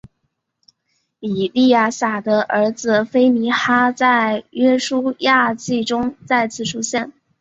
[1.19, 7.13] 以利亚撒的儿子非尼哈在约书亚记中再次出现。